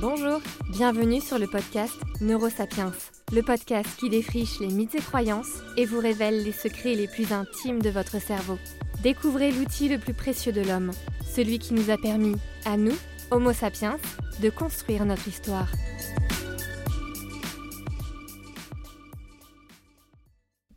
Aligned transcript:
Bonjour, 0.00 0.40
bienvenue 0.70 1.20
sur 1.20 1.40
le 1.40 1.48
podcast 1.48 1.96
Neurosapiens, 2.20 2.92
le 3.32 3.42
podcast 3.42 3.88
qui 3.98 4.08
défriche 4.08 4.60
les 4.60 4.68
mythes 4.68 4.94
et 4.94 5.00
croyances 5.00 5.60
et 5.76 5.86
vous 5.86 5.98
révèle 5.98 6.44
les 6.44 6.52
secrets 6.52 6.94
les 6.94 7.08
plus 7.08 7.32
intimes 7.32 7.82
de 7.82 7.90
votre 7.90 8.20
cerveau. 8.20 8.58
Découvrez 9.02 9.50
l'outil 9.50 9.88
le 9.88 9.98
plus 9.98 10.14
précieux 10.14 10.52
de 10.52 10.60
l'homme, 10.60 10.92
celui 11.24 11.58
qui 11.58 11.74
nous 11.74 11.90
a 11.90 11.98
permis, 11.98 12.36
à 12.64 12.76
nous, 12.76 12.94
Homo 13.32 13.52
sapiens, 13.52 13.98
de 14.40 14.50
construire 14.50 15.04
notre 15.04 15.26
histoire. 15.26 15.68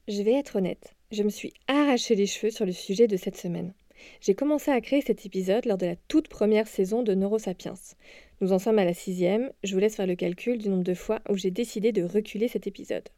Je 0.07 0.23
vais 0.23 0.33
être 0.33 0.55
honnête, 0.55 0.95
je 1.11 1.21
me 1.21 1.29
suis 1.29 1.53
arraché 1.67 2.15
les 2.15 2.25
cheveux 2.25 2.51
sur 2.51 2.65
le 2.65 2.71
sujet 2.71 3.05
de 3.05 3.17
cette 3.17 3.37
semaine. 3.37 3.75
J'ai 4.19 4.35
commencé 4.35 4.71
à 4.71 4.81
créer 4.81 5.01
cet 5.01 5.25
épisode 5.25 5.65
lors 5.65 5.77
de 5.77 5.85
la 5.85 5.95
toute 5.95 6.27
première 6.27 6.67
saison 6.67 7.03
de 7.03 7.13
Neurosapiens. 7.13 7.73
Nous 8.41 8.53
en 8.53 8.59
sommes 8.59 8.79
à 8.79 8.85
la 8.85 8.93
sixième, 8.93 9.51
je 9.63 9.73
vous 9.73 9.79
laisse 9.79 9.95
faire 9.95 10.07
le 10.07 10.15
calcul 10.15 10.57
du 10.57 10.69
nombre 10.69 10.83
de 10.83 10.93
fois 10.93 11.21
où 11.29 11.35
j'ai 11.35 11.51
décidé 11.51 11.91
de 11.91 12.03
reculer 12.03 12.47
cet 12.47 12.67
épisode. 12.67 13.09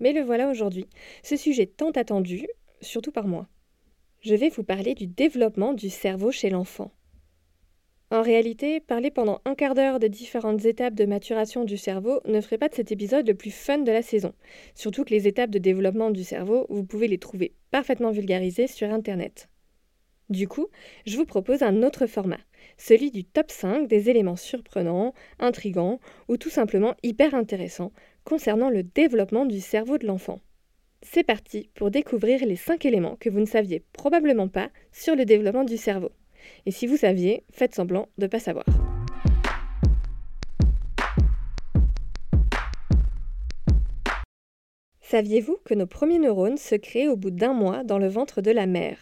Mais 0.00 0.12
le 0.12 0.22
voilà 0.22 0.50
aujourd'hui, 0.50 0.86
ce 1.22 1.36
sujet 1.36 1.66
tant 1.66 1.90
attendu, 1.90 2.46
surtout 2.80 3.12
par 3.12 3.26
moi. 3.26 3.48
Je 4.20 4.34
vais 4.34 4.48
vous 4.48 4.64
parler 4.64 4.94
du 4.94 5.06
développement 5.06 5.72
du 5.72 5.88
cerveau 5.88 6.32
chez 6.32 6.50
l'enfant. 6.50 6.90
En 8.10 8.22
réalité, 8.22 8.78
parler 8.78 9.10
pendant 9.10 9.40
un 9.44 9.56
quart 9.56 9.74
d'heure 9.74 9.98
des 9.98 10.08
différentes 10.08 10.64
étapes 10.64 10.94
de 10.94 11.06
maturation 11.06 11.64
du 11.64 11.76
cerveau 11.76 12.20
ne 12.24 12.40
ferait 12.40 12.58
pas 12.58 12.68
de 12.68 12.74
cet 12.74 12.92
épisode 12.92 13.26
le 13.26 13.34
plus 13.34 13.50
fun 13.50 13.78
de 13.78 13.90
la 13.90 14.02
saison. 14.02 14.32
Surtout 14.76 15.04
que 15.04 15.10
les 15.10 15.26
étapes 15.26 15.50
de 15.50 15.58
développement 15.58 16.10
du 16.10 16.22
cerveau, 16.22 16.66
vous 16.68 16.84
pouvez 16.84 17.08
les 17.08 17.18
trouver 17.18 17.54
parfaitement 17.72 18.12
vulgarisées 18.12 18.68
sur 18.68 18.92
Internet. 18.92 19.48
Du 20.28 20.48
coup, 20.48 20.66
je 21.06 21.16
vous 21.16 21.24
propose 21.24 21.62
un 21.62 21.84
autre 21.84 22.06
format, 22.06 22.40
celui 22.78 23.12
du 23.12 23.24
top 23.24 23.52
5 23.52 23.86
des 23.86 24.10
éléments 24.10 24.34
surprenants, 24.34 25.14
intrigants 25.38 26.00
ou 26.26 26.36
tout 26.36 26.50
simplement 26.50 26.96
hyper 27.04 27.34
intéressants 27.36 27.92
concernant 28.24 28.68
le 28.68 28.82
développement 28.82 29.46
du 29.46 29.60
cerveau 29.60 29.98
de 29.98 30.06
l'enfant. 30.06 30.40
C'est 31.02 31.22
parti 31.22 31.70
pour 31.76 31.92
découvrir 31.92 32.44
les 32.44 32.56
5 32.56 32.84
éléments 32.86 33.14
que 33.20 33.30
vous 33.30 33.38
ne 33.38 33.46
saviez 33.46 33.84
probablement 33.92 34.48
pas 34.48 34.70
sur 34.90 35.14
le 35.14 35.24
développement 35.24 35.62
du 35.62 35.76
cerveau. 35.76 36.10
Et 36.66 36.72
si 36.72 36.88
vous 36.88 36.96
saviez, 36.96 37.44
faites 37.52 37.76
semblant 37.76 38.08
de 38.18 38.24
ne 38.24 38.30
pas 38.30 38.40
savoir. 38.40 38.66
Saviez-vous 45.02 45.58
que 45.64 45.74
nos 45.74 45.86
premiers 45.86 46.18
neurones 46.18 46.58
se 46.58 46.74
créent 46.74 47.06
au 47.06 47.16
bout 47.16 47.30
d'un 47.30 47.52
mois 47.52 47.84
dans 47.84 47.98
le 47.98 48.08
ventre 48.08 48.42
de 48.42 48.50
la 48.50 48.66
mère? 48.66 48.98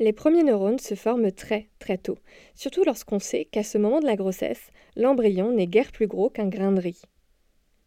Les 0.00 0.12
premiers 0.12 0.42
neurones 0.42 0.80
se 0.80 0.94
forment 0.94 1.30
très 1.30 1.68
très 1.78 1.98
tôt, 1.98 2.18
surtout 2.54 2.82
lorsqu'on 2.84 3.20
sait 3.20 3.44
qu'à 3.44 3.62
ce 3.62 3.78
moment 3.78 4.00
de 4.00 4.06
la 4.06 4.16
grossesse, 4.16 4.70
l'embryon 4.96 5.52
n'est 5.52 5.68
guère 5.68 5.92
plus 5.92 6.08
gros 6.08 6.30
qu'un 6.30 6.48
grain 6.48 6.72
de 6.72 6.80
riz. 6.80 7.02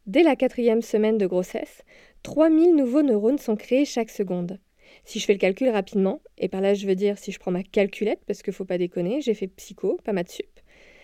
Dès 0.05 0.23
la 0.23 0.37
quatrième 0.37 0.81
semaine 0.81 1.17
de 1.17 1.27
grossesse, 1.27 1.83
3000 2.23 2.75
nouveaux 2.75 3.01
neurones 3.01 3.39
sont 3.39 3.57
créés 3.57 3.83
chaque 3.83 4.09
seconde. 4.09 4.59
Si 5.03 5.19
je 5.19 5.25
fais 5.25 5.33
le 5.33 5.39
calcul 5.39 5.67
rapidement, 5.67 6.21
et 6.37 6.47
par 6.47 6.61
là 6.61 6.73
je 6.73 6.87
veux 6.87 6.95
dire 6.95 7.17
si 7.17 7.33
je 7.33 7.39
prends 7.39 7.51
ma 7.51 7.63
calculette, 7.63 8.23
parce 8.25 8.41
qu'il 8.41 8.51
ne 8.51 8.55
faut 8.55 8.63
pas 8.63 8.77
déconner, 8.77 9.19
j'ai 9.19 9.33
fait 9.33 9.47
psycho, 9.47 9.99
pas 10.05 10.13
maths 10.13 10.31
sup, 10.31 10.59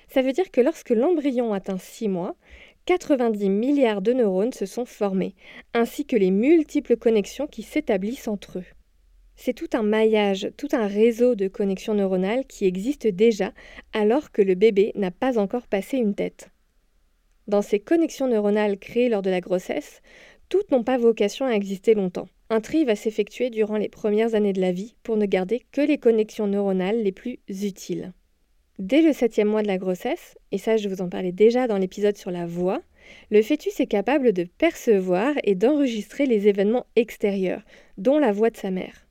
ça 0.07 0.21
veut 0.21 0.31
dire 0.31 0.51
que 0.51 0.61
lorsque 0.61 0.91
l'embryon 0.91 1.53
atteint 1.53 1.77
6 1.77 2.07
mois, 2.07 2.35
90 2.85 3.49
milliards 3.49 4.01
de 4.01 4.13
neurones 4.13 4.53
se 4.53 4.65
sont 4.65 4.85
formés, 4.85 5.35
ainsi 5.73 6.05
que 6.05 6.15
les 6.15 6.31
multiples 6.31 6.95
connexions 6.95 7.47
qui 7.47 7.63
s'établissent 7.63 8.27
entre 8.27 8.59
eux. 8.59 8.65
C'est 9.35 9.53
tout 9.53 9.69
un 9.73 9.83
maillage, 9.83 10.51
tout 10.57 10.69
un 10.71 10.87
réseau 10.87 11.35
de 11.35 11.47
connexions 11.47 11.95
neuronales 11.95 12.45
qui 12.45 12.65
existe 12.65 13.07
déjà 13.07 13.51
alors 13.91 14.31
que 14.31 14.41
le 14.41 14.55
bébé 14.55 14.91
n'a 14.95 15.11
pas 15.11 15.37
encore 15.37 15.67
passé 15.67 15.97
une 15.97 16.15
tête. 16.15 16.49
Dans 17.47 17.61
ces 17.61 17.79
connexions 17.79 18.27
neuronales 18.27 18.77
créées 18.77 19.09
lors 19.09 19.21
de 19.21 19.29
la 19.29 19.41
grossesse, 19.41 20.01
toutes 20.49 20.71
n'ont 20.71 20.83
pas 20.83 20.97
vocation 20.97 21.45
à 21.45 21.53
exister 21.53 21.93
longtemps. 21.93 22.29
Un 22.49 22.61
tri 22.61 22.85
va 22.85 22.95
s'effectuer 22.95 23.49
durant 23.49 23.77
les 23.77 23.89
premières 23.89 24.35
années 24.35 24.53
de 24.53 24.61
la 24.61 24.71
vie 24.71 24.95
pour 25.03 25.17
ne 25.17 25.25
garder 25.25 25.63
que 25.71 25.81
les 25.81 25.97
connexions 25.97 26.47
neuronales 26.47 27.01
les 27.01 27.11
plus 27.11 27.39
utiles. 27.49 28.13
Dès 28.79 29.01
le 29.01 29.13
septième 29.13 29.49
mois 29.49 29.61
de 29.61 29.67
la 29.67 29.77
grossesse, 29.77 30.37
et 30.51 30.57
ça 30.57 30.77
je 30.77 30.87
vous 30.89 31.01
en 31.01 31.09
parlais 31.09 31.31
déjà 31.31 31.67
dans 31.67 31.77
l'épisode 31.77 32.17
sur 32.17 32.31
la 32.31 32.45
voix, 32.45 32.81
le 33.29 33.41
fœtus 33.41 33.79
est 33.79 33.87
capable 33.87 34.33
de 34.33 34.43
percevoir 34.43 35.33
et 35.43 35.55
d'enregistrer 35.55 36.25
les 36.25 36.47
événements 36.47 36.85
extérieurs, 36.95 37.63
dont 37.97 38.19
la 38.19 38.31
voix 38.31 38.49
de 38.49 38.57
sa 38.57 38.71
mère. 38.71 39.07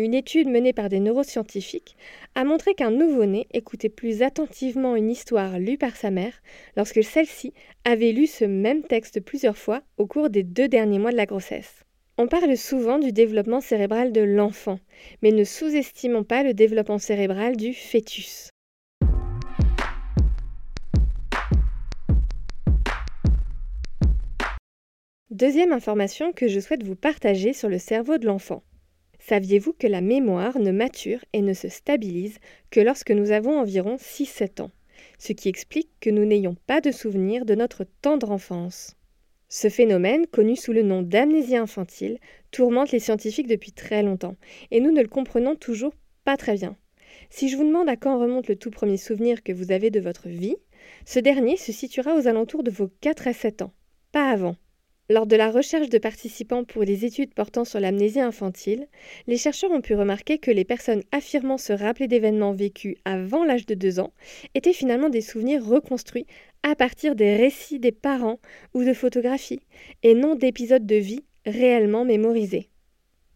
Une 0.00 0.14
étude 0.14 0.48
menée 0.48 0.72
par 0.72 0.88
des 0.88 0.98
neuroscientifiques 0.98 1.94
a 2.34 2.42
montré 2.44 2.72
qu'un 2.72 2.90
nouveau-né 2.90 3.46
écoutait 3.52 3.90
plus 3.90 4.22
attentivement 4.22 4.96
une 4.96 5.10
histoire 5.10 5.58
lue 5.58 5.76
par 5.76 5.94
sa 5.94 6.10
mère 6.10 6.40
lorsque 6.74 7.04
celle-ci 7.04 7.52
avait 7.84 8.12
lu 8.12 8.26
ce 8.26 8.46
même 8.46 8.82
texte 8.82 9.20
plusieurs 9.20 9.58
fois 9.58 9.82
au 9.98 10.06
cours 10.06 10.30
des 10.30 10.42
deux 10.42 10.68
derniers 10.68 10.98
mois 10.98 11.12
de 11.12 11.18
la 11.18 11.26
grossesse. 11.26 11.84
On 12.16 12.28
parle 12.28 12.56
souvent 12.56 12.98
du 12.98 13.12
développement 13.12 13.60
cérébral 13.60 14.10
de 14.10 14.22
l'enfant, 14.22 14.78
mais 15.20 15.32
ne 15.32 15.44
sous-estimons 15.44 16.24
pas 16.24 16.44
le 16.44 16.54
développement 16.54 16.96
cérébral 16.96 17.58
du 17.58 17.74
fœtus. 17.74 18.48
Deuxième 25.28 25.72
information 25.72 26.32
que 26.32 26.48
je 26.48 26.58
souhaite 26.58 26.84
vous 26.84 26.96
partager 26.96 27.52
sur 27.52 27.68
le 27.68 27.78
cerveau 27.78 28.16
de 28.16 28.24
l'enfant. 28.24 28.62
Saviez-vous 29.30 29.74
que 29.74 29.86
la 29.86 30.00
mémoire 30.00 30.58
ne 30.58 30.72
mature 30.72 31.24
et 31.32 31.40
ne 31.40 31.52
se 31.52 31.68
stabilise 31.68 32.40
que 32.72 32.80
lorsque 32.80 33.12
nous 33.12 33.30
avons 33.30 33.60
environ 33.60 33.94
6-7 33.94 34.60
ans, 34.60 34.72
ce 35.20 35.32
qui 35.32 35.48
explique 35.48 35.88
que 36.00 36.10
nous 36.10 36.24
n'ayons 36.24 36.56
pas 36.66 36.80
de 36.80 36.90
souvenir 36.90 37.44
de 37.44 37.54
notre 37.54 37.86
tendre 38.02 38.32
enfance? 38.32 38.96
Ce 39.48 39.68
phénomène, 39.68 40.26
connu 40.26 40.56
sous 40.56 40.72
le 40.72 40.82
nom 40.82 41.02
d'amnésie 41.02 41.56
infantile, 41.56 42.18
tourmente 42.50 42.90
les 42.90 42.98
scientifiques 42.98 43.46
depuis 43.46 43.70
très 43.70 44.02
longtemps, 44.02 44.34
et 44.72 44.80
nous 44.80 44.90
ne 44.90 45.00
le 45.00 45.06
comprenons 45.06 45.54
toujours 45.54 45.94
pas 46.24 46.36
très 46.36 46.54
bien. 46.54 46.76
Si 47.28 47.48
je 47.48 47.56
vous 47.56 47.64
demande 47.64 47.88
à 47.88 47.94
quand 47.94 48.18
remonte 48.18 48.48
le 48.48 48.56
tout 48.56 48.72
premier 48.72 48.96
souvenir 48.96 49.44
que 49.44 49.52
vous 49.52 49.70
avez 49.70 49.90
de 49.90 50.00
votre 50.00 50.26
vie, 50.26 50.56
ce 51.06 51.20
dernier 51.20 51.56
se 51.56 51.70
situera 51.70 52.16
aux 52.16 52.26
alentours 52.26 52.64
de 52.64 52.72
vos 52.72 52.90
4 53.00 53.28
à 53.28 53.32
7 53.32 53.62
ans, 53.62 53.72
pas 54.10 54.28
avant. 54.28 54.56
Lors 55.10 55.26
de 55.26 55.34
la 55.34 55.50
recherche 55.50 55.88
de 55.88 55.98
participants 55.98 56.62
pour 56.62 56.84
les 56.84 57.04
études 57.04 57.34
portant 57.34 57.64
sur 57.64 57.80
l'amnésie 57.80 58.20
infantile, 58.20 58.86
les 59.26 59.38
chercheurs 59.38 59.72
ont 59.72 59.80
pu 59.80 59.96
remarquer 59.96 60.38
que 60.38 60.52
les 60.52 60.64
personnes 60.64 61.02
affirmant 61.10 61.58
se 61.58 61.72
rappeler 61.72 62.06
d'événements 62.06 62.52
vécus 62.52 62.94
avant 63.04 63.42
l'âge 63.44 63.66
de 63.66 63.74
2 63.74 63.98
ans 63.98 64.12
étaient 64.54 64.72
finalement 64.72 65.08
des 65.08 65.20
souvenirs 65.20 65.66
reconstruits 65.66 66.26
à 66.62 66.76
partir 66.76 67.16
des 67.16 67.34
récits 67.34 67.80
des 67.80 67.90
parents 67.90 68.38
ou 68.72 68.84
de 68.84 68.92
photographies, 68.92 69.62
et 70.04 70.14
non 70.14 70.36
d'épisodes 70.36 70.86
de 70.86 70.94
vie 70.94 71.24
réellement 71.44 72.04
mémorisés. 72.04 72.68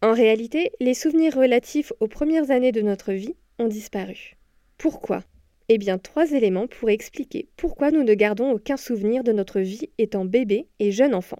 En 0.01 0.13
réalité, 0.13 0.71
les 0.79 0.93
souvenirs 0.93 1.35
relatifs 1.35 1.91
aux 1.99 2.07
premières 2.07 2.51
années 2.51 2.71
de 2.71 2.81
notre 2.81 3.11
vie 3.11 3.35
ont 3.59 3.67
disparu. 3.67 4.37
Pourquoi? 4.77 5.25
Eh 5.67 5.77
bien, 5.77 5.97
trois 5.97 6.31
éléments 6.31 6.67
pourraient 6.67 6.93
expliquer 6.93 7.49
pourquoi 7.57 7.91
nous 7.91 8.03
ne 8.03 8.13
gardons 8.13 8.51
aucun 8.51 8.77
souvenir 8.77 9.25
de 9.25 9.33
notre 9.33 9.59
vie 9.59 9.89
étant 9.97 10.23
bébé 10.23 10.69
et 10.79 10.93
jeune 10.93 11.13
enfant. 11.13 11.39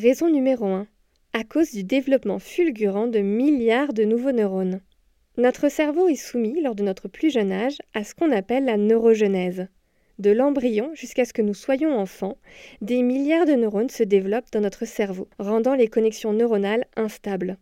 Raison 0.00 0.30
numéro 0.30 0.66
1. 0.66 0.86
À 1.32 1.42
cause 1.42 1.72
du 1.72 1.82
développement 1.82 2.38
fulgurant 2.38 3.08
de 3.08 3.18
milliards 3.18 3.92
de 3.92 4.04
nouveaux 4.04 4.30
neurones. 4.30 4.80
Notre 5.36 5.68
cerveau 5.68 6.06
est 6.06 6.14
soumis, 6.14 6.60
lors 6.60 6.76
de 6.76 6.84
notre 6.84 7.08
plus 7.08 7.30
jeune 7.30 7.50
âge, 7.50 7.78
à 7.94 8.04
ce 8.04 8.14
qu'on 8.14 8.30
appelle 8.30 8.64
la 8.64 8.76
neurogenèse. 8.76 9.66
De 10.20 10.30
l'embryon 10.30 10.92
jusqu'à 10.94 11.24
ce 11.24 11.32
que 11.32 11.42
nous 11.42 11.54
soyons 11.54 11.98
enfants, 11.98 12.36
des 12.80 13.02
milliards 13.02 13.44
de 13.44 13.54
neurones 13.54 13.90
se 13.90 14.04
développent 14.04 14.52
dans 14.52 14.60
notre 14.60 14.84
cerveau, 14.84 15.26
rendant 15.40 15.74
les 15.74 15.88
connexions 15.88 16.32
neuronales 16.32 16.86
instables. 16.94 17.58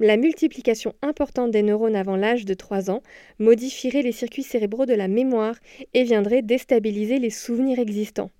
La 0.00 0.18
multiplication 0.18 0.92
importante 1.00 1.50
des 1.50 1.62
neurones 1.62 1.96
avant 1.96 2.16
l'âge 2.16 2.44
de 2.44 2.52
3 2.52 2.90
ans 2.90 3.02
modifierait 3.38 4.02
les 4.02 4.12
circuits 4.12 4.42
cérébraux 4.42 4.84
de 4.84 4.92
la 4.92 5.08
mémoire 5.08 5.56
et 5.94 6.02
viendrait 6.02 6.42
déstabiliser 6.42 7.18
les 7.18 7.30
souvenirs 7.30 7.78
existants. 7.78 8.30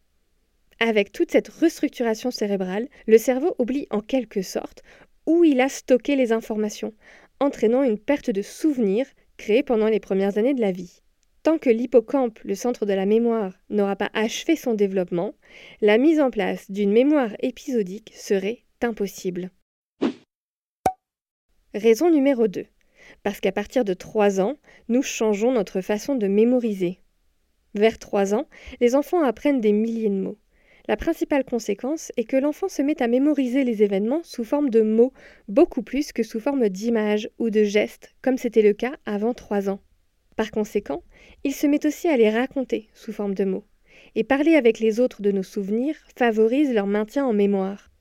Avec 0.82 1.12
toute 1.12 1.30
cette 1.30 1.48
restructuration 1.48 2.30
cérébrale, 2.30 2.88
le 3.06 3.18
cerveau 3.18 3.54
oublie 3.58 3.86
en 3.90 4.00
quelque 4.00 4.40
sorte 4.40 4.82
où 5.26 5.44
il 5.44 5.60
a 5.60 5.68
stocké 5.68 6.16
les 6.16 6.32
informations, 6.32 6.94
entraînant 7.38 7.82
une 7.82 7.98
perte 7.98 8.30
de 8.30 8.40
souvenirs 8.40 9.06
créée 9.36 9.62
pendant 9.62 9.88
les 9.88 10.00
premières 10.00 10.38
années 10.38 10.54
de 10.54 10.60
la 10.62 10.72
vie. 10.72 11.02
Tant 11.42 11.58
que 11.58 11.68
l'hippocampe, 11.68 12.38
le 12.44 12.54
centre 12.54 12.86
de 12.86 12.94
la 12.94 13.04
mémoire, 13.04 13.52
n'aura 13.68 13.94
pas 13.94 14.10
achevé 14.14 14.56
son 14.56 14.72
développement, 14.72 15.34
la 15.82 15.98
mise 15.98 16.18
en 16.18 16.30
place 16.30 16.70
d'une 16.70 16.92
mémoire 16.92 17.32
épisodique 17.40 18.12
serait 18.14 18.64
impossible. 18.80 19.50
Raison 21.74 22.10
numéro 22.10 22.48
2. 22.48 22.64
Parce 23.22 23.40
qu'à 23.40 23.52
partir 23.52 23.84
de 23.84 23.92
3 23.92 24.40
ans, 24.40 24.56
nous 24.88 25.02
changeons 25.02 25.52
notre 25.52 25.82
façon 25.82 26.14
de 26.14 26.26
mémoriser. 26.26 27.00
Vers 27.74 27.98
3 27.98 28.34
ans, 28.34 28.46
les 28.80 28.94
enfants 28.94 29.22
apprennent 29.22 29.60
des 29.60 29.72
milliers 29.72 30.08
de 30.08 30.14
mots. 30.14 30.38
La 30.90 30.96
principale 30.96 31.44
conséquence 31.44 32.10
est 32.16 32.24
que 32.24 32.36
l'enfant 32.36 32.66
se 32.66 32.82
met 32.82 33.00
à 33.00 33.06
mémoriser 33.06 33.62
les 33.62 33.84
événements 33.84 34.24
sous 34.24 34.42
forme 34.42 34.70
de 34.70 34.82
mots, 34.82 35.12
beaucoup 35.46 35.84
plus 35.84 36.10
que 36.10 36.24
sous 36.24 36.40
forme 36.40 36.68
d'images 36.68 37.30
ou 37.38 37.48
de 37.48 37.62
gestes, 37.62 38.16
comme 38.22 38.36
c'était 38.36 38.60
le 38.60 38.72
cas 38.72 38.96
avant 39.06 39.32
3 39.32 39.70
ans. 39.70 39.78
Par 40.34 40.50
conséquent, 40.50 41.04
il 41.44 41.54
se 41.54 41.68
met 41.68 41.86
aussi 41.86 42.08
à 42.08 42.16
les 42.16 42.28
raconter 42.28 42.88
sous 42.92 43.12
forme 43.12 43.36
de 43.36 43.44
mots. 43.44 43.62
Et 44.16 44.24
parler 44.24 44.56
avec 44.56 44.80
les 44.80 44.98
autres 44.98 45.22
de 45.22 45.30
nos 45.30 45.44
souvenirs 45.44 45.94
favorise 46.18 46.74
leur 46.74 46.88
maintien 46.88 47.24
en 47.24 47.32
mémoire. 47.32 47.92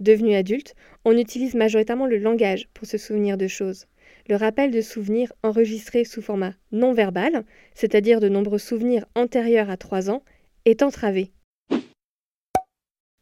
Devenu 0.00 0.34
adulte, 0.34 0.74
on 1.04 1.16
utilise 1.16 1.54
majoritairement 1.54 2.08
le 2.08 2.18
langage 2.18 2.66
pour 2.74 2.88
se 2.88 2.98
souvenir 2.98 3.38
de 3.38 3.46
choses. 3.46 3.86
Le 4.28 4.34
rappel 4.34 4.72
de 4.72 4.80
souvenirs 4.80 5.32
enregistrés 5.44 6.02
sous 6.02 6.20
format 6.20 6.54
non 6.72 6.94
verbal, 6.94 7.44
c'est-à-dire 7.76 8.18
de 8.18 8.28
nombreux 8.28 8.58
souvenirs 8.58 9.06
antérieurs 9.14 9.70
à 9.70 9.76
3 9.76 10.10
ans, 10.10 10.24
est 10.64 10.82
entravé. 10.82 11.30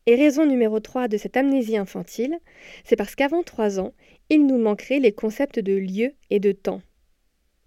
Et 0.06 0.16
raison 0.16 0.46
numéro 0.46 0.80
3 0.80 1.06
de 1.06 1.16
cette 1.16 1.36
amnésie 1.36 1.76
infantile, 1.76 2.38
c'est 2.84 2.96
parce 2.96 3.14
qu'avant 3.14 3.42
3 3.42 3.78
ans, 3.78 3.92
il 4.30 4.46
nous 4.46 4.58
manquerait 4.58 4.98
les 4.98 5.12
concepts 5.12 5.60
de 5.60 5.74
lieu 5.74 6.12
et 6.30 6.40
de 6.40 6.50
temps. 6.50 6.82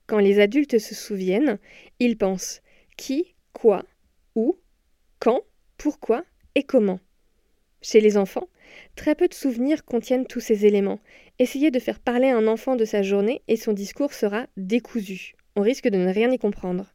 Quand 0.07 0.19
les 0.19 0.39
adultes 0.39 0.77
se 0.77 0.93
souviennent, 0.93 1.59
ils 1.99 2.17
pensent 2.17 2.61
qui, 2.97 3.35
quoi, 3.53 3.85
où, 4.35 4.57
quand, 5.19 5.41
pourquoi 5.77 6.25
et 6.55 6.63
comment. 6.63 6.99
Chez 7.81 8.01
les 8.01 8.17
enfants, 8.17 8.49
très 8.95 9.15
peu 9.15 9.27
de 9.27 9.33
souvenirs 9.33 9.85
contiennent 9.85 10.27
tous 10.27 10.39
ces 10.41 10.65
éléments. 10.65 10.99
Essayez 11.39 11.71
de 11.71 11.79
faire 11.79 11.99
parler 11.99 12.29
un 12.29 12.47
enfant 12.47 12.75
de 12.75 12.85
sa 12.85 13.01
journée 13.01 13.43
et 13.47 13.57
son 13.57 13.73
discours 13.73 14.13
sera 14.13 14.47
décousu. 14.57 15.35
On 15.55 15.61
risque 15.61 15.87
de 15.87 15.97
ne 15.97 16.11
rien 16.11 16.31
y 16.31 16.37
comprendre. 16.37 16.94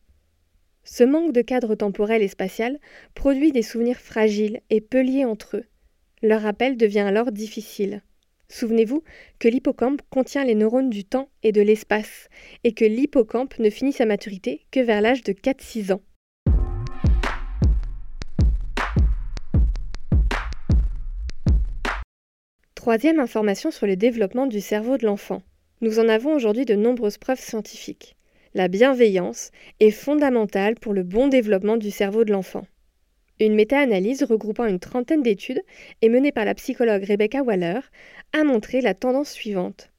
Ce 0.85 1.05
manque 1.05 1.33
de 1.33 1.43
cadre 1.43 1.75
temporel 1.75 2.23
et 2.23 2.29
spatial 2.29 2.79
produit 3.15 3.53
des 3.53 3.63
souvenirs 3.63 3.99
fragiles 3.99 4.61
et 4.71 4.81
peu 4.81 5.03
liés 5.03 5.25
entre 5.25 5.59
eux. 5.59 5.65
Leur 6.23 6.43
rappel 6.43 6.77
devient 6.77 7.01
alors 7.01 7.33
difficile. 7.33 8.03
Souvenez-vous 8.49 9.05
que 9.39 9.49
l'hippocampe 9.49 10.03
contient 10.11 10.45
les 10.45 10.57
neurones 10.57 10.91
du 10.91 11.05
temps 11.05 11.29
et 11.43 11.53
de 11.53 11.63
l'espace, 11.63 12.29
et 12.65 12.73
que 12.73 12.85
l'hippocampe 12.85 13.59
ne 13.59 13.71
finit 13.71 13.93
sa 13.93 14.07
maturité 14.07 14.67
que 14.71 14.81
vers 14.81 15.01
l'âge 15.01 15.23
de 15.23 15.33
4-6 15.33 15.93
ans. 15.93 16.03
Troisième 22.75 23.21
information 23.21 23.71
sur 23.71 23.87
le 23.87 23.95
développement 23.95 24.47
du 24.47 24.61
cerveau 24.61 24.97
de 24.97 25.07
l'enfant. 25.07 25.43
Nous 25.81 25.99
en 25.99 26.09
avons 26.09 26.35
aujourd'hui 26.35 26.65
de 26.65 26.75
nombreuses 26.75 27.19
preuves 27.19 27.39
scientifiques. 27.39 28.17
La 28.53 28.67
bienveillance 28.67 29.53
est 29.79 29.93
fondamentale 29.93 30.75
pour 30.75 30.93
le 30.93 31.05
bon 31.05 31.29
développement 31.29 31.77
du 31.77 31.93
cerveau 31.93 32.25
de 32.25 32.33
l'enfant. 32.33 32.67
Une 33.39 33.55
méta-analyse 33.55 34.25
regroupant 34.25 34.67
une 34.67 34.81
trentaine 34.81 35.23
d'études 35.23 35.63
et 36.03 36.09
menée 36.09 36.33
par 36.33 36.45
la 36.45 36.57
psychologue 36.57 37.05
Rebecca 37.05 37.45
Waller 37.45 37.79
a 38.33 38.43
montré 38.43 38.81
la 38.81 38.93
tendance 38.93 39.31
suivante. 39.31 39.93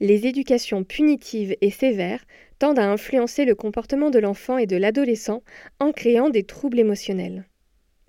Les 0.00 0.26
éducations 0.26 0.84
punitives 0.84 1.56
et 1.62 1.70
sévères 1.70 2.26
tendent 2.58 2.78
à 2.78 2.90
influencer 2.90 3.46
le 3.46 3.54
comportement 3.54 4.10
de 4.10 4.18
l'enfant 4.18 4.58
et 4.58 4.66
de 4.66 4.76
l'adolescent 4.76 5.42
en 5.80 5.90
créant 5.90 6.28
des 6.28 6.42
troubles 6.42 6.80
émotionnels. 6.80 7.46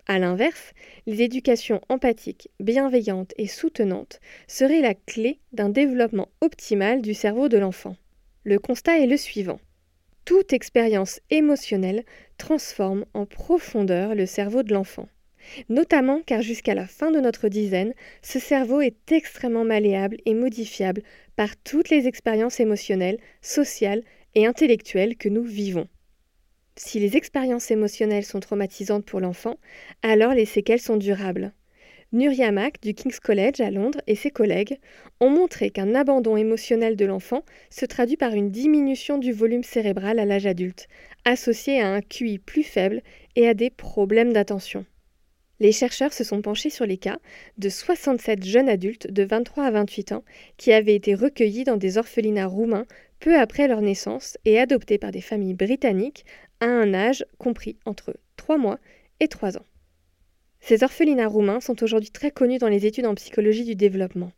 A 0.08 0.20
l'inverse, 0.20 0.74
les 1.08 1.22
éducations 1.22 1.80
empathiques, 1.88 2.50
bienveillantes 2.60 3.34
et 3.38 3.48
soutenantes 3.48 4.20
seraient 4.46 4.82
la 4.82 4.94
clé 4.94 5.40
d'un 5.54 5.70
développement 5.70 6.28
optimal 6.42 7.02
du 7.02 7.14
cerveau 7.14 7.48
de 7.48 7.58
l'enfant. 7.58 7.96
Le 8.44 8.60
constat 8.60 9.00
est 9.00 9.08
le 9.08 9.16
suivant. 9.16 9.60
Toute 10.30 10.54
expérience 10.54 11.20
émotionnelle 11.32 12.04
transforme 12.38 13.04
en 13.16 13.26
profondeur 13.26 14.14
le 14.14 14.28
cerveau 14.28 14.62
de 14.62 14.76
l'enfant. 14.76 15.08
Notamment 15.70 16.22
car 16.24 16.44
jusqu'à 16.44 16.76
la 16.76 16.86
fin 16.86 17.10
de 17.10 17.20
notre 17.20 17.48
dizaine, 17.50 17.96
ce 18.22 18.38
cerveau 18.38 18.80
est 18.80 19.12
extrêmement 19.12 19.66
malléable 19.66 20.18
et 20.28 20.36
modifiable 20.36 21.02
par 21.36 21.58
toutes 21.58 21.90
les 21.90 22.06
expériences 22.06 22.60
émotionnelles, 22.60 23.18
sociales 23.42 24.04
et 24.36 24.46
intellectuelles 24.46 25.18
que 25.18 25.30
nous 25.30 25.42
vivons. 25.42 25.88
Si 26.76 27.00
les 27.00 27.18
expériences 27.18 27.72
émotionnelles 27.72 28.24
sont 28.24 28.40
traumatisantes 28.40 29.06
pour 29.06 29.22
l'enfant, 29.22 29.58
alors 30.04 30.36
les 30.36 30.46
séquelles 30.46 30.80
sont 30.80 30.98
durables. 30.98 31.54
Nuria 32.12 32.52
Mack 32.52 32.82
du 32.82 32.96
King's 32.96 33.20
College 33.20 33.62
à 33.62 33.70
Londres 33.70 34.02
et 34.08 34.16
ses 34.16 34.32
collègues 34.32 34.80
ont 35.20 35.30
montré 35.30 35.70
qu'un 35.70 35.94
abandon 35.94 36.38
émotionnel 36.38 36.96
de 36.96 37.06
l'enfant 37.06 37.44
se 37.70 37.86
traduit 37.86 38.18
par 38.18 38.34
une 38.34 38.50
diminution 38.50 39.20
du 39.20 39.32
volume 39.32 39.62
cérébral 39.62 40.18
à 40.18 40.26
l'âge 40.26 40.48
adulte, 40.48 40.88
associé 41.24 41.80
à 41.80 41.94
un 41.94 42.02
QI 42.02 42.40
plus 42.40 42.64
faible 42.64 43.04
et 43.36 43.48
à 43.48 43.54
des 43.54 43.70
problèmes 43.70 44.34
d'attention. 44.34 44.88
Les 45.60 45.72
chercheurs 45.72 46.14
se 46.14 46.24
sont 46.24 46.42
penchés 46.42 46.72
sur 46.72 46.88
les 46.88 46.98
cas 46.98 47.20
de 47.60 47.70
67 47.70 48.44
jeunes 48.44 48.70
adultes 48.70 49.12
de 49.12 49.22
23 49.22 49.66
à 49.66 49.72
28 49.72 50.14
ans 50.14 50.24
qui 50.58 50.72
avaient 50.72 50.96
été 50.96 51.14
recueillis 51.14 51.64
dans 51.64 51.78
des 51.78 52.00
orphelinats 52.00 52.48
roumains 52.48 52.88
peu 53.20 53.38
après 53.38 53.68
leur 53.68 53.82
naissance 53.82 54.36
et 54.46 54.58
adoptés 54.58 54.98
par 54.98 55.12
des 55.12 55.22
familles 55.22 55.54
britanniques 55.54 56.26
à 56.60 56.66
un 56.66 56.96
âge 56.96 57.24
compris 57.38 57.78
entre 57.86 58.18
3 58.38 58.58
mois 58.58 58.80
et 59.20 59.28
3 59.28 59.58
ans. 59.58 59.66
Ces 60.60 60.84
orphelinats 60.84 61.28
roumains 61.28 61.62
sont 61.62 61.84
aujourd'hui 61.84 62.12
très 62.12 62.32
connus 62.32 62.58
dans 62.58 62.68
les 62.68 62.86
études 62.86 63.06
en 63.06 63.16
psychologie 63.16 63.66
du 63.66 63.76
développement. 63.76 64.32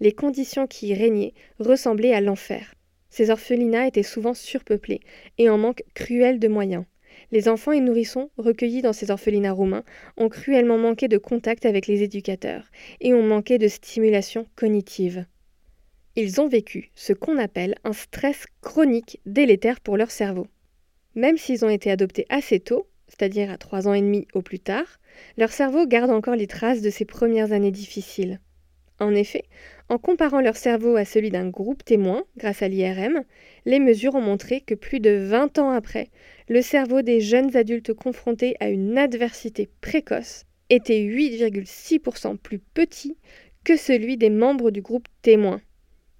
Les 0.00 0.12
conditions 0.12 0.66
qui 0.66 0.88
y 0.88 0.94
régnaient 0.94 1.34
ressemblaient 1.58 2.14
à 2.14 2.20
l'enfer. 2.20 2.74
Ces 3.10 3.30
orphelinats 3.30 3.86
étaient 3.86 4.02
souvent 4.02 4.34
surpeuplés 4.34 5.00
et 5.38 5.48
en 5.50 5.58
manque 5.58 5.84
cruel 5.94 6.38
de 6.38 6.48
moyens. 6.48 6.84
Les 7.30 7.48
enfants 7.48 7.72
et 7.72 7.80
nourrissons 7.80 8.30
recueillis 8.38 8.82
dans 8.82 8.92
ces 8.92 9.10
orphelinats 9.10 9.52
roumains 9.52 9.84
ont 10.16 10.28
cruellement 10.28 10.78
manqué 10.78 11.08
de 11.08 11.18
contact 11.18 11.66
avec 11.66 11.86
les 11.86 12.02
éducateurs 12.02 12.70
et 13.00 13.14
ont 13.14 13.22
manqué 13.22 13.58
de 13.58 13.68
stimulation 13.68 14.46
cognitive. 14.56 15.26
Ils 16.16 16.40
ont 16.40 16.48
vécu 16.48 16.90
ce 16.94 17.12
qu'on 17.12 17.38
appelle 17.38 17.74
un 17.84 17.92
stress 17.92 18.46
chronique 18.60 19.20
délétère 19.26 19.80
pour 19.80 19.96
leur 19.96 20.10
cerveau. 20.10 20.46
Même 21.14 21.38
s'ils 21.38 21.64
ont 21.64 21.68
été 21.68 21.90
adoptés 21.90 22.26
assez 22.28 22.60
tôt, 22.60 22.88
c'est-à-dire 23.16 23.50
à 23.50 23.58
3 23.58 23.86
ans 23.86 23.94
et 23.94 24.00
demi 24.00 24.26
au 24.34 24.42
plus 24.42 24.58
tard, 24.58 24.98
leur 25.36 25.52
cerveau 25.52 25.86
garde 25.86 26.10
encore 26.10 26.34
les 26.34 26.48
traces 26.48 26.82
de 26.82 26.90
ces 26.90 27.04
premières 27.04 27.52
années 27.52 27.70
difficiles. 27.70 28.40
En 28.98 29.14
effet, 29.14 29.44
en 29.88 29.98
comparant 29.98 30.40
leur 30.40 30.56
cerveau 30.56 30.96
à 30.96 31.04
celui 31.04 31.30
d'un 31.30 31.48
groupe 31.48 31.84
témoin 31.84 32.24
grâce 32.36 32.62
à 32.62 32.68
l'IRM, 32.68 33.22
les 33.66 33.78
mesures 33.78 34.14
ont 34.14 34.20
montré 34.20 34.60
que 34.60 34.74
plus 34.74 35.00
de 35.00 35.10
20 35.10 35.58
ans 35.58 35.70
après, 35.70 36.10
le 36.48 36.62
cerveau 36.62 37.02
des 37.02 37.20
jeunes 37.20 37.56
adultes 37.56 37.92
confrontés 37.92 38.56
à 38.60 38.68
une 38.68 38.98
adversité 38.98 39.68
précoce 39.80 40.44
était 40.70 41.02
8,6% 41.02 42.36
plus 42.36 42.58
petit 42.58 43.16
que 43.64 43.76
celui 43.76 44.16
des 44.16 44.30
membres 44.30 44.70
du 44.70 44.82
groupe 44.82 45.08
témoin. 45.22 45.60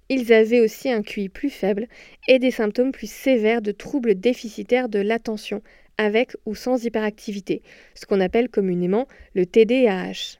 Ils 0.07 0.31
avaient 0.33 0.61
aussi 0.61 0.91
un 0.91 1.01
QI 1.01 1.29
plus 1.29 1.49
faible 1.49 1.87
et 2.27 2.39
des 2.39 2.51
symptômes 2.51 2.91
plus 2.91 3.09
sévères 3.09 3.61
de 3.61 3.71
troubles 3.71 4.15
déficitaires 4.15 4.87
de 4.87 4.99
l'attention, 4.99 5.61
avec 5.97 6.35
ou 6.45 6.55
sans 6.55 6.83
hyperactivité, 6.83 7.61
ce 7.93 8.05
qu'on 8.05 8.21
appelle 8.21 8.49
communément 8.49 9.07
le 9.33 9.45
TDAH. 9.45 10.39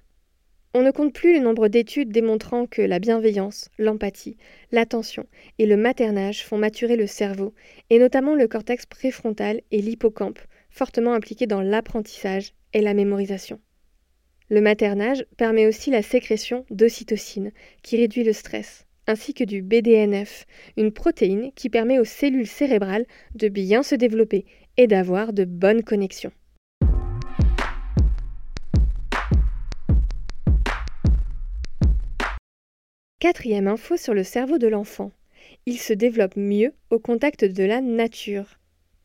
On 0.73 0.81
ne 0.81 0.91
compte 0.91 1.13
plus 1.13 1.33
le 1.33 1.39
nombre 1.39 1.69
d'études 1.69 2.11
démontrant 2.11 2.65
que 2.65 2.81
la 2.81 2.99
bienveillance, 2.99 3.69
l'empathie, 3.77 4.35
l'attention 4.73 5.25
et 5.57 5.65
le 5.65 5.77
maternage 5.77 6.43
font 6.43 6.57
maturer 6.57 6.97
le 6.97 7.07
cerveau, 7.07 7.53
et 7.89 7.97
notamment 7.97 8.35
le 8.35 8.47
cortex 8.49 8.85
préfrontal 8.85 9.61
et 9.71 9.81
l'hippocampe, 9.81 10.39
fortement 10.69 11.13
impliqués 11.13 11.47
dans 11.47 11.61
l'apprentissage 11.61 12.53
et 12.73 12.81
la 12.81 12.93
mémorisation. 12.93 13.61
Le 14.49 14.59
maternage 14.59 15.25
permet 15.37 15.65
aussi 15.65 15.91
la 15.91 16.01
sécrétion 16.01 16.65
d'ocytocine, 16.69 17.53
qui 17.81 17.95
réduit 17.95 18.25
le 18.25 18.33
stress, 18.33 18.85
ainsi 19.07 19.33
que 19.33 19.45
du 19.45 19.61
BDNF, 19.61 20.45
une 20.75 20.91
protéine 20.91 21.51
qui 21.55 21.69
permet 21.69 21.99
aux 21.99 22.05
cellules 22.05 22.47
cérébrales 22.47 23.05
de 23.33 23.47
bien 23.47 23.81
se 23.81 23.95
développer 23.95 24.45
et 24.77 24.87
d'avoir 24.87 25.33
de 25.33 25.45
bonnes 25.45 25.83
connexions. 25.83 26.31
Quatrième 33.19 33.67
info 33.67 33.97
sur 33.97 34.13
le 34.13 34.23
cerveau 34.23 34.57
de 34.57 34.67
l'enfant. 34.67 35.11
Il 35.65 35.79
se 35.79 35.93
développe 35.93 36.35
mieux 36.35 36.73
au 36.91 36.99
contact 36.99 37.43
de 37.43 37.63
la 37.63 37.81
nature. 37.81 38.59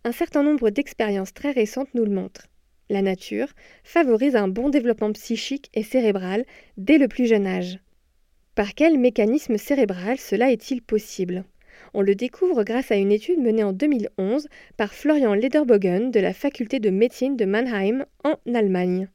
Un 0.04 0.12
certain 0.12 0.42
nombre 0.42 0.70
d'expériences 0.70 1.32
très 1.32 1.52
récentes 1.52 1.94
nous 1.94 2.04
le 2.04 2.10
montrent. 2.10 2.46
La 2.90 3.02
nature 3.02 3.48
favorise 3.84 4.36
un 4.36 4.48
bon 4.48 4.68
développement 4.68 5.12
psychique 5.12 5.70
et 5.74 5.82
cérébral 5.82 6.44
dès 6.76 6.98
le 6.98 7.06
plus 7.06 7.26
jeune 7.26 7.46
âge. 7.46 7.78
Par 8.54 8.74
quel 8.74 8.98
mécanisme 8.98 9.56
cérébral 9.56 10.18
cela 10.18 10.50
est-il 10.50 10.82
possible? 10.82 11.44
On 11.94 12.02
le 12.02 12.14
découvre 12.14 12.64
grâce 12.64 12.90
à 12.90 12.96
une 12.96 13.12
étude 13.12 13.40
menée 13.40 13.64
en 13.64 13.72
2011 13.72 14.48
par 14.76 14.94
Florian 14.94 15.34
Lederbogen 15.34 16.10
de 16.10 16.20
la 16.20 16.32
faculté 16.32 16.78
de 16.78 16.90
médecine 16.90 17.36
de 17.36 17.44
Mannheim 17.44 18.06
en 18.24 18.36
Allemagne. 18.54 19.08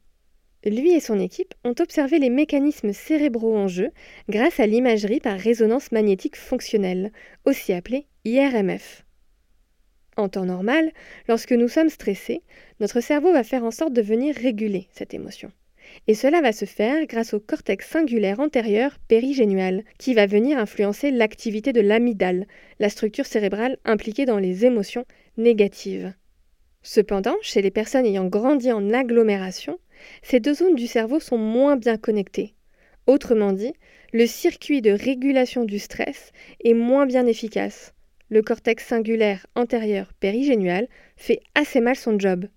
Lui 0.66 0.94
et 0.94 1.00
son 1.00 1.20
équipe 1.20 1.54
ont 1.64 1.76
observé 1.80 2.18
les 2.18 2.32
mécanismes 2.32 2.92
cérébraux 2.92 3.56
en 3.56 3.68
jeu 3.68 3.92
grâce 4.30 4.60
à 4.60 4.66
l'imagerie 4.66 5.20
par 5.20 5.38
résonance 5.40 5.92
magnétique 5.92 6.36
fonctionnelle, 6.36 7.12
aussi 7.46 7.72
appelée 7.72 8.08
IRMF. 8.26 9.06
En 10.18 10.28
temps 10.28 10.46
normal, 10.46 10.92
lorsque 11.28 11.52
nous 11.52 11.68
sommes 11.68 11.90
stressés, 11.90 12.42
notre 12.80 13.00
cerveau 13.00 13.32
va 13.32 13.44
faire 13.44 13.64
en 13.64 13.72
sorte 13.72 13.94
de 13.94 14.02
venir 14.02 14.36
réguler 14.36 14.88
cette 14.92 15.14
émotion. 15.14 15.52
Et 16.08 16.14
cela 16.14 16.42
va 16.42 16.52
se 16.52 16.66
faire 16.66 17.06
grâce 17.08 17.34
au 17.34 17.40
cortex 17.40 17.90
singulaire 17.90 18.40
antérieur 18.40 18.98
périgénual, 19.08 19.84
qui 19.98 20.14
va 20.14 20.26
venir 20.26 20.58
influencer 20.58 21.12
l'activité 21.12 21.74
de 21.74 21.82
l'amygdale, 21.82 22.48
la 22.80 22.90
structure 22.90 23.26
cérébrale 23.26 23.78
impliquée 23.86 24.26
dans 24.26 24.40
les 24.40 24.66
émotions 24.66 25.06
négatives. 25.38 26.14
Cependant, 26.84 27.36
chez 27.42 27.62
les 27.62 27.72
personnes 27.72 28.06
ayant 28.06 28.28
grandi 28.28 28.72
en 28.72 28.94
agglomération, 28.94 29.80
ces 30.22 30.40
deux 30.40 30.54
zones 30.54 30.76
du 30.76 30.88
cerveau 30.88 31.20
sont 31.20 31.38
moins 31.38 31.78
bien 31.78 31.98
connectées. 31.98 32.54
Autrement 33.08 33.54
dit, 33.54 33.74
le 34.14 34.28
circuit 34.28 34.82
de 34.82 34.92
régulation 34.92 35.64
du 35.66 35.80
stress 35.80 36.32
est 36.64 36.74
moins 36.74 37.06
bien 37.06 37.26
efficace. 37.26 37.94
Le 38.30 38.42
cortex 38.42 38.86
singulaire 38.86 39.46
antérieur 39.56 40.14
périgénual 40.20 40.88
fait 41.16 41.42
assez 41.54 41.82
mal 41.82 41.96
son 41.96 42.20
job. 42.20 42.48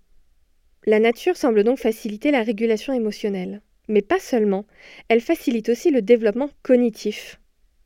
La 0.89 0.99
nature 0.99 1.37
semble 1.37 1.63
donc 1.63 1.77
faciliter 1.77 2.31
la 2.31 2.41
régulation 2.41 2.93
émotionnelle. 2.93 3.61
Mais 3.89 4.01
pas 4.01 4.17
seulement, 4.17 4.65
elle 5.07 5.21
facilite 5.21 5.69
aussi 5.69 5.91
le 5.91 6.01
développement 6.01 6.49
cognitif. 6.63 7.39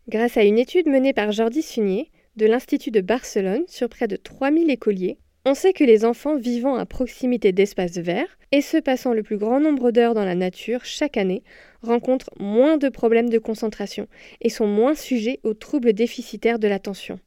Grâce 0.07 0.37
à 0.37 0.45
une 0.45 0.57
étude 0.57 0.87
menée 0.87 1.11
par 1.11 1.33
Jordi 1.33 1.63
Sunier 1.63 2.11
de 2.37 2.45
l'Institut 2.45 2.91
de 2.91 3.01
Barcelone 3.01 3.65
sur 3.67 3.89
près 3.89 4.07
de 4.07 4.15
3000 4.15 4.71
écoliers, 4.71 5.17
on 5.43 5.53
sait 5.53 5.73
que 5.73 5.83
les 5.83 6.05
enfants 6.05 6.37
vivant 6.37 6.75
à 6.75 6.85
proximité 6.85 7.51
d'espaces 7.51 7.97
verts 7.97 8.37
et 8.53 8.61
ceux 8.61 8.79
passant 8.79 9.11
le 9.11 9.21
plus 9.21 9.37
grand 9.37 9.59
nombre 9.59 9.91
d'heures 9.91 10.13
dans 10.13 10.23
la 10.23 10.35
nature 10.35 10.85
chaque 10.85 11.17
année 11.17 11.43
rencontrent 11.81 12.31
moins 12.39 12.77
de 12.77 12.87
problèmes 12.87 13.29
de 13.29 13.37
concentration 13.37 14.07
et 14.39 14.47
sont 14.47 14.67
moins 14.67 14.95
sujets 14.95 15.41
aux 15.43 15.55
troubles 15.55 15.91
déficitaires 15.91 16.57
de 16.57 16.69
l'attention. 16.69 17.19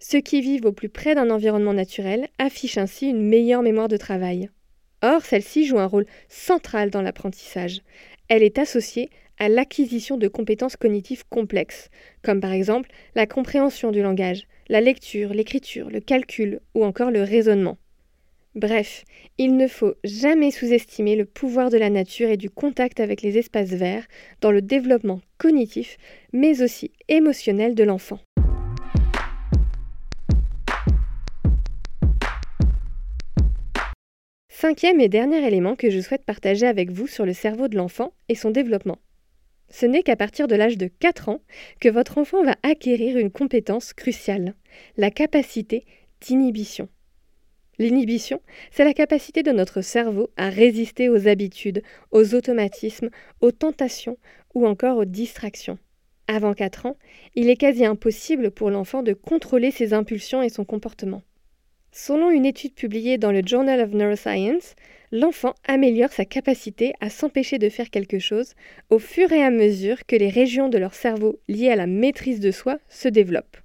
Ceux 0.00 0.20
qui 0.20 0.42
vivent 0.42 0.66
au 0.66 0.72
plus 0.72 0.90
près 0.90 1.14
d'un 1.14 1.30
environnement 1.30 1.72
naturel 1.72 2.28
affichent 2.38 2.76
ainsi 2.76 3.08
une 3.08 3.26
meilleure 3.26 3.62
mémoire 3.62 3.88
de 3.88 3.96
travail. 3.96 4.50
Or, 5.02 5.24
celle-ci 5.24 5.66
joue 5.66 5.78
un 5.78 5.86
rôle 5.86 6.06
central 6.28 6.90
dans 6.90 7.02
l'apprentissage. 7.02 7.82
Elle 8.28 8.42
est 8.42 8.58
associée 8.58 9.10
à 9.38 9.48
l'acquisition 9.48 10.16
de 10.16 10.28
compétences 10.28 10.76
cognitives 10.76 11.24
complexes, 11.28 11.90
comme 12.22 12.40
par 12.40 12.52
exemple 12.52 12.90
la 13.14 13.26
compréhension 13.26 13.92
du 13.92 14.02
langage, 14.02 14.46
la 14.68 14.80
lecture, 14.80 15.32
l'écriture, 15.32 15.90
le 15.90 16.00
calcul 16.00 16.60
ou 16.74 16.84
encore 16.84 17.10
le 17.10 17.22
raisonnement. 17.22 17.78
Bref, 18.54 19.04
il 19.36 19.56
ne 19.56 19.68
faut 19.68 19.94
jamais 20.02 20.50
sous-estimer 20.50 21.14
le 21.14 21.26
pouvoir 21.26 21.70
de 21.70 21.78
la 21.78 21.90
nature 21.90 22.28
et 22.28 22.36
du 22.36 22.50
contact 22.50 22.98
avec 22.98 23.22
les 23.22 23.38
espaces 23.38 23.68
verts 23.68 24.06
dans 24.40 24.50
le 24.50 24.62
développement 24.62 25.20
cognitif, 25.36 25.96
mais 26.32 26.60
aussi 26.62 26.90
émotionnel 27.08 27.76
de 27.76 27.84
l'enfant. 27.84 28.18
Cinquième 34.60 35.00
et 35.00 35.08
dernier 35.08 35.46
élément 35.46 35.76
que 35.76 35.88
je 35.88 36.00
souhaite 36.00 36.24
partager 36.24 36.66
avec 36.66 36.90
vous 36.90 37.06
sur 37.06 37.24
le 37.24 37.32
cerveau 37.32 37.68
de 37.68 37.76
l'enfant 37.76 38.12
et 38.28 38.34
son 38.34 38.50
développement. 38.50 38.98
Ce 39.70 39.86
n'est 39.86 40.02
qu'à 40.02 40.16
partir 40.16 40.48
de 40.48 40.56
l'âge 40.56 40.76
de 40.76 40.88
4 40.88 41.28
ans 41.28 41.42
que 41.78 41.88
votre 41.88 42.18
enfant 42.18 42.42
va 42.42 42.56
acquérir 42.64 43.18
une 43.18 43.30
compétence 43.30 43.92
cruciale, 43.92 44.56
la 44.96 45.12
capacité 45.12 45.86
d'inhibition. 46.20 46.88
L'inhibition, 47.78 48.40
c'est 48.72 48.82
la 48.82 48.94
capacité 48.94 49.44
de 49.44 49.52
notre 49.52 49.80
cerveau 49.80 50.28
à 50.36 50.48
résister 50.48 51.08
aux 51.08 51.28
habitudes, 51.28 51.84
aux 52.10 52.34
automatismes, 52.34 53.10
aux 53.40 53.52
tentations 53.52 54.18
ou 54.56 54.66
encore 54.66 54.96
aux 54.96 55.04
distractions. 55.04 55.78
Avant 56.26 56.52
4 56.52 56.86
ans, 56.86 56.96
il 57.36 57.48
est 57.48 57.56
quasi 57.56 57.84
impossible 57.84 58.50
pour 58.50 58.70
l'enfant 58.70 59.04
de 59.04 59.12
contrôler 59.12 59.70
ses 59.70 59.94
impulsions 59.94 60.42
et 60.42 60.48
son 60.48 60.64
comportement. 60.64 61.22
Selon 61.92 62.30
une 62.30 62.46
étude 62.46 62.74
publiée 62.74 63.18
dans 63.18 63.32
le 63.32 63.42
Journal 63.44 63.80
of 63.80 63.92
Neuroscience, 63.92 64.74
l'enfant 65.10 65.54
améliore 65.66 66.12
sa 66.12 66.24
capacité 66.24 66.92
à 67.00 67.10
s'empêcher 67.10 67.58
de 67.58 67.68
faire 67.68 67.90
quelque 67.90 68.18
chose 68.18 68.54
au 68.90 68.98
fur 68.98 69.32
et 69.32 69.42
à 69.42 69.50
mesure 69.50 70.04
que 70.06 70.16
les 70.16 70.28
régions 70.28 70.68
de 70.68 70.78
leur 70.78 70.94
cerveau 70.94 71.40
liées 71.48 71.70
à 71.70 71.76
la 71.76 71.86
maîtrise 71.86 72.40
de 72.40 72.50
soi 72.50 72.78
se 72.88 73.08
développent. 73.08 73.56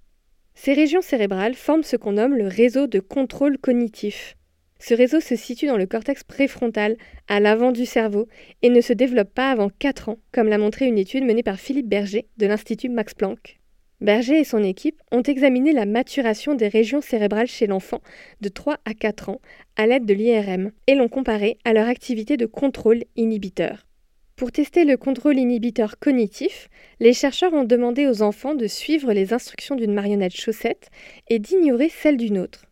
Ces 0.56 0.74
régions 0.74 1.02
cérébrales 1.02 1.56
forment 1.56 1.84
ce 1.84 1.98
qu'on 1.98 2.14
nomme 2.14 2.36
le 2.36 2.48
réseau 2.48 2.88
de 2.88 3.00
contrôle 3.00 3.58
cognitif. 3.58 4.36
Ce 4.80 4.94
réseau 4.94 5.20
se 5.20 5.36
situe 5.36 5.68
dans 5.68 5.78
le 5.78 5.86
cortex 5.86 6.24
préfrontal, 6.24 6.98
à 7.28 7.40
l'avant 7.40 7.72
du 7.72 7.86
cerveau, 7.86 8.28
et 8.62 8.70
ne 8.70 8.82
se 8.82 8.94
développe 8.94 9.34
pas 9.34 9.50
avant 9.50 9.70
4 9.70 10.10
ans, 10.10 10.20
comme 10.32 10.50
l'a 10.50 10.58
montré 10.58 10.88
une 10.88 10.98
étude 10.98 11.24
menée 11.24 11.44
par 11.44 11.60
Philippe 11.60 11.88
Berger 11.88 12.28
de 12.38 12.48
l'Institut 12.48 12.90
Max 12.90 13.14
Planck. 13.14 13.60
Berger 14.04 14.42
et 14.42 14.44
son 14.44 14.62
équipe 14.62 15.02
ont 15.14 15.22
examiné 15.22 15.72
la 15.72 15.86
maturation 15.86 16.56
des 16.56 16.68
régions 16.68 17.00
cérébrales 17.00 17.48
chez 17.48 17.68
l'enfant 17.68 18.02
de 18.42 18.50
3 18.50 18.80
à 18.84 18.94
4 18.94 19.30
ans 19.30 19.40
à 19.78 19.88
l'aide 19.88 20.06
de 20.06 20.14
l'IRM 20.14 20.74
et 20.88 20.96
l'ont 20.96 21.08
comparé 21.08 21.58
à 21.64 21.72
leur 21.72 21.88
activité 21.88 22.36
de 22.36 22.46
contrôle 22.46 23.06
inhibiteur. 23.16 23.88
Pour 24.36 24.52
tester 24.52 24.84
le 24.84 24.98
contrôle 24.98 25.38
inhibiteur 25.38 26.00
cognitif, 26.00 26.68
les 27.00 27.14
chercheurs 27.14 27.54
ont 27.54 27.64
demandé 27.64 28.06
aux 28.06 28.22
enfants 28.22 28.56
de 28.56 28.68
suivre 28.68 29.14
les 29.14 29.32
instructions 29.32 29.78
d'une 29.78 29.94
marionnette 29.94 30.36
chaussette 30.36 30.90
et 31.30 31.40
d'ignorer 31.40 31.88
celles 31.88 32.18
d'une 32.18 32.40
autre. 32.40 32.66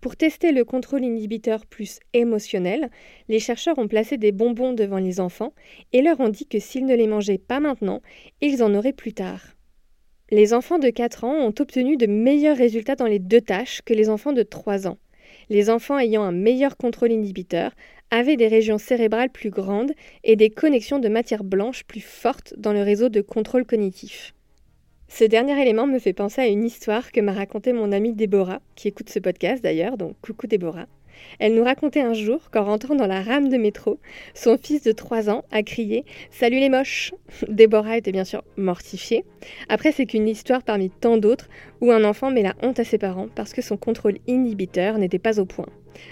Pour 0.00 0.14
tester 0.14 0.52
le 0.52 0.64
contrôle 0.64 1.02
inhibiteur 1.02 1.66
plus 1.66 1.98
émotionnel, 2.12 2.90
les 3.28 3.40
chercheurs 3.40 3.78
ont 3.78 3.88
placé 3.88 4.18
des 4.18 4.30
bonbons 4.30 4.72
devant 4.72 4.98
les 4.98 5.18
enfants 5.18 5.52
et 5.92 6.00
leur 6.00 6.20
ont 6.20 6.28
dit 6.28 6.46
que 6.46 6.60
s'ils 6.60 6.86
ne 6.86 6.94
les 6.94 7.08
mangeaient 7.08 7.38
pas 7.38 7.58
maintenant, 7.58 8.02
ils 8.40 8.62
en 8.62 8.72
auraient 8.72 8.92
plus 8.92 9.14
tard. 9.14 9.54
Les 10.34 10.52
enfants 10.52 10.80
de 10.80 10.90
4 10.90 11.22
ans 11.22 11.46
ont 11.46 11.54
obtenu 11.60 11.96
de 11.96 12.06
meilleurs 12.06 12.56
résultats 12.56 12.96
dans 12.96 13.06
les 13.06 13.20
deux 13.20 13.40
tâches 13.40 13.82
que 13.84 13.94
les 13.94 14.08
enfants 14.08 14.32
de 14.32 14.42
3 14.42 14.88
ans. 14.88 14.98
Les 15.48 15.70
enfants 15.70 15.96
ayant 15.96 16.24
un 16.24 16.32
meilleur 16.32 16.76
contrôle 16.76 17.12
inhibiteur 17.12 17.70
avaient 18.10 18.34
des 18.36 18.48
régions 18.48 18.78
cérébrales 18.78 19.30
plus 19.30 19.50
grandes 19.50 19.92
et 20.24 20.34
des 20.34 20.50
connexions 20.50 20.98
de 20.98 21.08
matière 21.08 21.44
blanche 21.44 21.84
plus 21.84 22.00
fortes 22.00 22.52
dans 22.56 22.72
le 22.72 22.82
réseau 22.82 23.10
de 23.10 23.20
contrôle 23.20 23.64
cognitif. 23.64 24.34
Ce 25.08 25.24
dernier 25.24 25.60
élément 25.60 25.86
me 25.86 25.98
fait 25.98 26.12
penser 26.12 26.40
à 26.40 26.46
une 26.46 26.64
histoire 26.64 27.12
que 27.12 27.20
m'a 27.20 27.32
racontée 27.32 27.72
mon 27.72 27.92
amie 27.92 28.14
Déborah, 28.14 28.60
qui 28.74 28.88
écoute 28.88 29.10
ce 29.10 29.18
podcast 29.18 29.62
d'ailleurs, 29.62 29.96
donc 29.96 30.16
coucou 30.22 30.46
Déborah. 30.46 30.86
Elle 31.38 31.54
nous 31.54 31.62
racontait 31.62 32.00
un 32.00 32.14
jour 32.14 32.50
qu'en 32.50 32.64
rentrant 32.64 32.96
dans 32.96 33.06
la 33.06 33.22
rame 33.22 33.48
de 33.48 33.56
métro, 33.56 34.00
son 34.34 34.58
fils 34.58 34.82
de 34.82 34.92
3 34.92 35.30
ans 35.30 35.44
a 35.52 35.62
crié 35.62 36.04
Salut 36.30 36.58
les 36.58 36.68
moches 36.68 37.14
Déborah 37.48 37.96
était 37.96 38.12
bien 38.12 38.24
sûr 38.24 38.42
mortifiée. 38.56 39.24
Après, 39.68 39.92
c'est 39.92 40.06
qu'une 40.06 40.26
histoire 40.26 40.62
parmi 40.62 40.90
tant 40.90 41.16
d'autres 41.16 41.48
où 41.80 41.92
un 41.92 42.02
enfant 42.02 42.30
met 42.30 42.42
la 42.42 42.54
honte 42.62 42.80
à 42.80 42.84
ses 42.84 42.98
parents 42.98 43.28
parce 43.34 43.52
que 43.52 43.62
son 43.62 43.76
contrôle 43.76 44.18
inhibiteur 44.26 44.98
n'était 44.98 45.18
pas 45.20 45.38
au 45.38 45.44
point. 45.44 45.68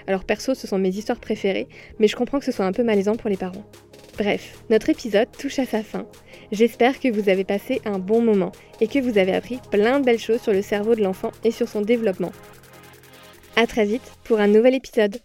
Alors 0.07 0.25
perso, 0.25 0.55
ce 0.55 0.69
sont 0.69 0.79
mes 0.79 0.97
histoires 0.97 1.19
préférées, 1.19 1.67
mais 1.99 2.07
je 2.07 2.15
comprends 2.15 2.39
que 2.39 2.45
ce 2.45 2.53
soit 2.53 2.67
un 2.67 2.73
peu 2.73 2.85
malaisant 2.85 3.17
pour 3.17 3.31
les 3.31 3.37
parents. 3.37 3.65
Bref, 4.19 4.63
notre 4.69 4.91
épisode 4.91 5.29
touche 5.37 5.59
à 5.59 5.65
sa 5.65 5.83
fin. 5.83 6.07
J'espère 6.51 7.01
que 7.01 7.11
vous 7.11 7.29
avez 7.29 7.45
passé 7.45 7.81
un 7.85 7.99
bon 7.99 8.21
moment 8.21 8.53
et 8.81 8.87
que 8.87 8.99
vous 8.99 9.17
avez 9.17 9.35
appris 9.35 9.59
plein 9.71 10.01
de 10.01 10.05
belles 10.05 10.19
choses 10.19 10.43
sur 10.43 10.53
le 10.53 10.63
cerveau 10.63 10.95
de 10.95 11.03
l'enfant 11.03 11.31
et 11.45 11.51
sur 11.51 11.69
son 11.69 11.81
développement. 11.81 12.33
A 13.57 13.67
très 13.67 13.85
vite 13.85 14.13
pour 14.25 14.39
un 14.39 14.49
nouvel 14.49 14.75
épisode. 14.75 15.19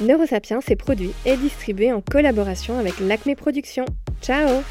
Neurosapiens 0.00 0.60
est 0.68 0.76
produit 0.76 1.12
et 1.24 1.36
distribué 1.36 1.92
en 1.92 2.02
collaboration 2.02 2.78
avec 2.78 3.00
l'Acme 3.00 3.34
Productions. 3.34 3.86
Ciao 4.20 4.62